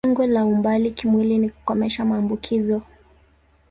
Lengo 0.07 0.27
la 0.27 0.45
umbali 0.45 0.91
kimwili 0.91 1.37
ni 1.37 1.49
kukomesha 1.49 2.05
maambukizo. 2.05 2.81